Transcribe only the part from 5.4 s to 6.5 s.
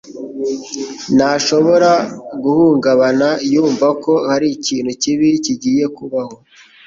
kigiye kubaho.